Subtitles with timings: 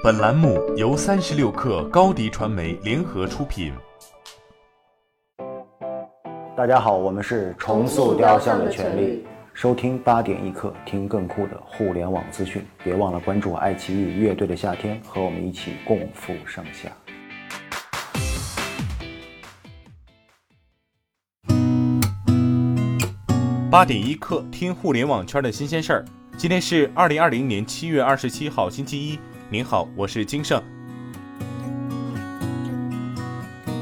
[0.00, 3.72] 本栏目由三十六氪高低传媒联合出品。
[6.56, 9.26] 大家好，我们是重塑雕像的权利。
[9.52, 12.64] 收听八点一刻，听更酷的互联网资讯。
[12.84, 16.88] 别忘了关注爱奇艺乐队的夏天，和我们一起共赴盛夏。
[23.68, 26.04] 八点一刻，听互联网圈的新鲜事儿。
[26.36, 29.18] 今天是二零二零年七月二十七号，星期一。
[29.50, 30.62] 您好，我是金盛。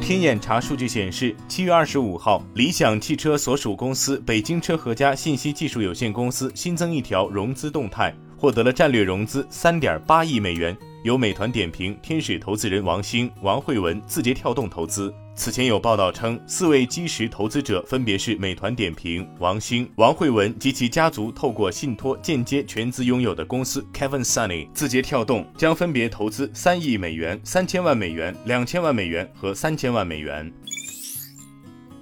[0.00, 15.14] 天眼查数据显示，七月二十五号，理想汽车所属公司北京车和家信息技术有限公司新增一条融资动态，获得了战略融资三点八亿美元，由美团点评天使投资人王兴、王慧文、字节跳动投资。
[15.36, 30.52] 此前有报道称，四位基石投资者分别是美团点评、王兴、王慧文及其家族透过信托间接全资拥有的公司 Kevin Sunny、字节跳动，将分别投资三亿美元、三千万美元、两千万美元和三千万美元。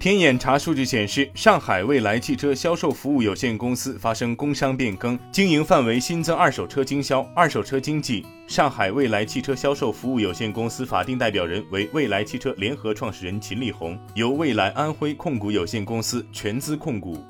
[0.00, 8.24] 天眼查数据显示，上海未来汽车销售服务有限公司发生工商变更，经营范围新增二手车经销、二手车经纪。
[8.46, 17.22] 上海未来汽车销售服务有限公司法定代表人为未来汽车联合创始人秦力红，由未来安徽控股有限公司全资控股。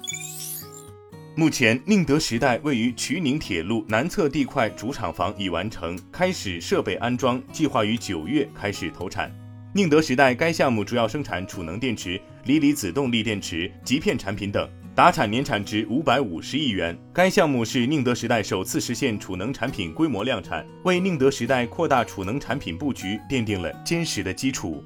[1.35, 9.29] 目前，宁德时代位于衢宁铁路南侧地块主厂房已完成，开始设备安装，计划于九月开始投产。
[9.73, 16.99] 宁德时代该项目主要生产储能电池、锂离子动力电池、极片产品等，达产年产值五百五十亿元。
[17.13, 24.83] 该项目是宁德时代首次实现储能产品规模量产，为宁德时代扩大储能产品布局奠定了坚实的基础。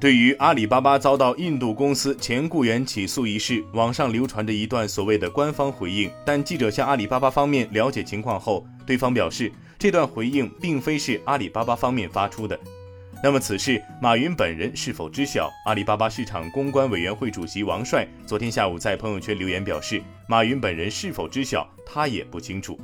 [0.00, 12.56] 对于阿里巴巴遭到印度公司前雇员起诉一事，网上流传着一段所谓的官方回应，但记者向阿里巴巴方面了解情况后，对方表示，这段回应并非是阿里巴巴方面发出的。
[13.20, 15.50] 那么此事，马云本人是否知晓？
[15.64, 22.78] 阿里巴巴市场公关委员会主席王帅昨天下午在朋友圈留言表示，马云本人是否知晓，他也不清楚。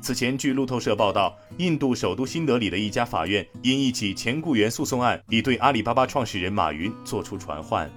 [0.00, 7.88] 此前，据路透社报道，印度首都新德里的一家法院因一起前雇员诉讼案，已对阿里巴巴创始人马云作出传唤。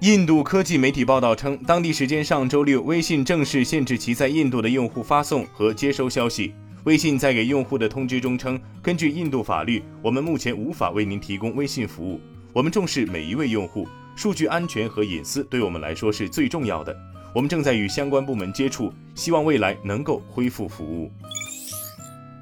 [0.00, 6.54] 印度科技媒体报道称，当地时间上周六，微信正式限制其在印度的用户发送和接收消息。
[6.84, 12.18] 微信在给用户的通知中称，根据印度法律，我们目前无法为您提供微信服务。
[12.54, 13.86] 我们重视每一位用户，
[14.16, 16.96] 数据安全和隐私对我们来说是最重要的。
[17.34, 21.12] 我们正在与相关部门接触，希望未来能够恢复服务。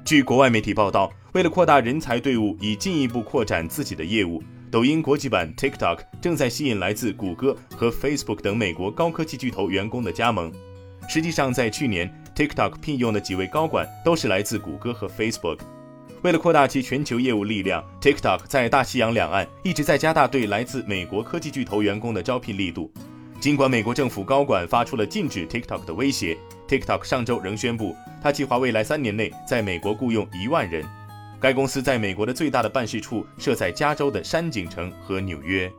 [0.05, 4.41] 据国外媒体报道，为了扩大人才队伍，以进一步扩展自己的业务，
[4.71, 10.49] 抖音国际版 TikTok 正在吸引来自谷歌和 Facebook 等美国高科技巨头员工的加盟。
[11.09, 12.09] 实际上，在去年。
[12.39, 15.59] TikTok 聘用的几位高管都是来自谷歌和 Facebook。
[16.21, 22.89] 为了扩大其全球业务力量，TikTok 在大西洋两岸一直在加大对来自美国科技巨头员工的招聘力度。
[23.41, 30.85] 尽管美国政府高管发出了禁止 TikTok 的威胁，TikTok 上周仍宣布，他计划未来三年内在美国雇佣一万人。
[31.41, 35.69] 该公司在美国的最大的办事处设在加州的山景城和纽约。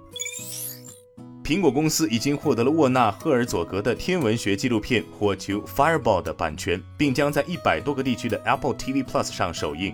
[1.51, 9.93] 苹果公司已经获得了沃纳·赫尔佐格的天文学纪录片《火球 Fireball》的版权，并将在一百多个地区的 Apple TV Plus 上首映。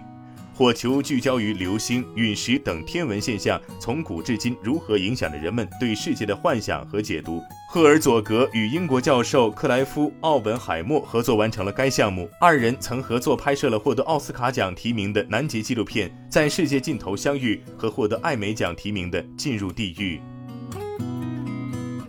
[0.54, 7.40] 火球聚焦于流星、陨石等天文现象从古至今如何影响着人们对世界的幻想和解读。
[7.70, 20.18] 赫尔佐格与英国教授克莱夫·奥本海默合作完成了该项目，二人曾合作拍摄了获得奥斯卡奖提名的南极纪录片《在世界尽头相遇》和获得艾美奖提名的《进入地狱》。